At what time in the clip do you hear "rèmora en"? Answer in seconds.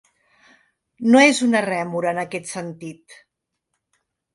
1.67-2.25